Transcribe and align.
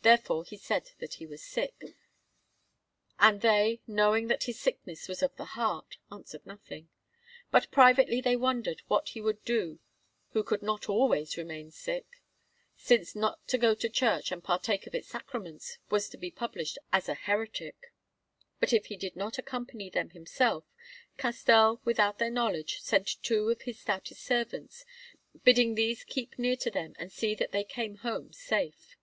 Therefore 0.00 0.44
he 0.44 0.56
said 0.56 0.92
that 1.00 1.14
he 1.14 1.26
was 1.26 1.42
sick; 1.42 1.96
and 3.18 3.40
they, 3.40 3.80
knowing 3.88 4.28
that 4.28 4.40
this 4.42 4.58
sickness 4.58 5.06
was 5.06 5.20
of 5.20 5.34
the 5.36 5.46
heart, 5.56 5.98
answered 6.12 6.46
nothing. 6.46 6.88
But 7.50 7.70
privately 7.72 8.20
they 8.20 8.36
wondered 8.36 8.82
what 8.86 9.10
he 9.10 9.20
would 9.20 9.44
do 9.44 9.80
who 10.30 10.44
could 10.44 10.62
not 10.62 10.88
always 10.88 11.36
remain 11.36 11.72
sick, 11.72 12.06
since 12.76 13.16
not 13.16 13.46
to 13.48 13.58
go 13.58 13.74
to 13.74 13.88
church 13.88 14.30
and 14.30 14.44
partake 14.44 14.86
of 14.86 14.94
its 14.94 15.08
Sacraments 15.08 15.76
was 15.90 16.08
to 16.08 16.16
be 16.16 16.30
published 16.30 16.78
as 16.92 17.08
a 17.08 17.14
heretic. 17.14 17.92
But 18.60 18.72
if 18.72 18.86
he 18.86 18.96
did 18.96 19.16
not 19.16 19.38
accompany 19.38 19.90
them 19.90 20.10
himself, 20.10 20.64
Castell, 21.18 21.82
without 21.84 22.18
their 22.18 22.30
knowledge, 22.30 22.80
sent 22.80 23.08
two 23.22 23.50
of 23.50 23.62
his 23.62 23.80
stoutest 23.80 24.22
servants, 24.22 24.86
bidding 25.42 25.74
these 25.74 26.04
keep 26.04 26.38
near 26.38 26.56
to 26.58 26.70
them 26.70 26.94
and 26.96 27.10
see 27.12 27.34
that 27.34 27.50
they 27.50 27.64
came 27.64 27.96
home 27.96 28.32
safe. 28.32 28.96